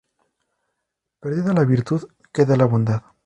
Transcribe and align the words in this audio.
Perdida 1.19 1.53
la 1.53 1.63
virtud, 1.63 2.07
queda 2.33 2.57
la 2.57 2.65
bondad. 2.65 3.03